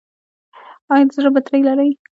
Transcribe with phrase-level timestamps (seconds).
[0.93, 1.91] ایا د زړه بطرۍ لرئ؟